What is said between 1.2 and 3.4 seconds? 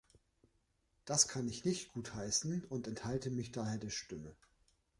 kann ich nicht gutheißen und enthalte